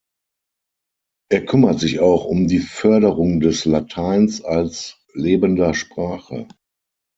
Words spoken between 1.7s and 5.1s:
sich auch um die Förderung des Lateins als